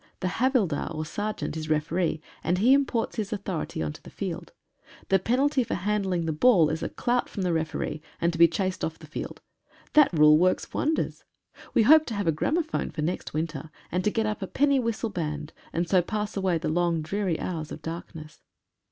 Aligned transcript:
The 0.19 0.29
havildar, 0.39 0.91
or 0.95 1.05
sergeant, 1.05 1.55
is 1.55 1.69
referee, 1.69 2.23
and 2.43 2.57
he 2.57 2.73
imports 2.73 3.17
his 3.17 3.31
authority 3.31 3.83
on 3.83 3.93
to 3.93 4.01
the 4.01 4.09
field. 4.09 4.51
The 5.09 5.19
penalty 5.19 5.63
for 5.63 5.75
handling 5.75 6.25
the 6.25 6.31
ball 6.33 6.71
is 6.71 6.81
a 6.81 6.89
clout 6.89 7.29
from 7.29 7.43
the 7.43 7.53
referee, 7.53 8.01
and 8.19 8.33
to 8.33 8.39
be 8.39 8.47
chased 8.47 8.83
off 8.83 8.97
the 8.97 9.05
field. 9.05 9.41
That 9.93 10.11
rule 10.11 10.39
works 10.39 10.73
wonders. 10.73 11.23
We 11.75 11.83
hope 11.83 12.07
to 12.07 12.15
have 12.15 12.25
a 12.25 12.31
gramophone 12.31 12.89
for 12.89 13.03
next 13.03 13.35
winter, 13.35 13.69
and 13.91 14.03
to 14.03 14.09
get 14.09 14.25
up 14.25 14.41
a 14.41 14.47
penny 14.47 14.79
whistle 14.79 15.11
band, 15.11 15.53
and 15.71 15.87
so 15.87 16.01
pass 16.01 16.35
away 16.35 16.57
the 16.57 16.67
long 16.67 17.03
dreary 17.03 17.39
hours 17.39 17.71
of 17.71 17.83
darkness. 17.83 18.41